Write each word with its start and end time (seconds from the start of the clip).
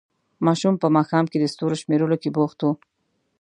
ماشوم 0.45 0.75
په 0.79 0.87
ماښام 0.95 1.25
کې 1.31 1.37
د 1.39 1.45
ستورو 1.53 1.79
شمېرلو 1.81 2.17
کې 2.21 2.29
بوخت 2.35 2.59
وو. 2.61 2.71